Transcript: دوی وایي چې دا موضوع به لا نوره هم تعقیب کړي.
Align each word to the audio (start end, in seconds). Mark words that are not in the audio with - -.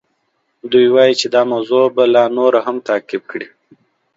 دوی 0.71 0.87
وایي 0.95 1.13
چې 1.19 1.27
دا 1.35 1.41
موضوع 1.51 1.85
به 1.95 2.03
لا 2.15 2.23
نوره 2.37 2.59
هم 2.67 2.77
تعقیب 2.87 3.23
کړي. 3.31 3.47